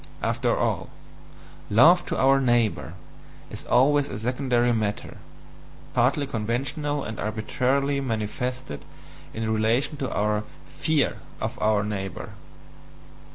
After 0.23 0.57
all, 0.57 0.89
"love 1.69 2.03
to 2.07 2.17
our 2.17 2.41
neighbour" 2.41 2.95
is 3.51 3.65
always 3.65 4.09
a 4.09 4.17
secondary 4.17 4.71
matter, 4.73 5.17
partly 5.93 6.25
conventional 6.25 7.03
and 7.03 7.19
arbitrarily 7.19 8.01
manifested 8.01 8.83
in 9.31 9.53
relation 9.53 9.97
to 9.97 10.11
our 10.11 10.43
FEAR 10.67 11.17
OF 11.39 11.55
OUR 11.61 11.83
NEIGHBOUR. 11.83 12.29